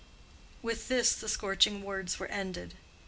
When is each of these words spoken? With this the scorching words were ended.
With 0.63 0.87
this 0.87 1.13
the 1.13 1.29
scorching 1.29 1.83
words 1.83 2.17
were 2.17 2.25
ended. 2.25 2.73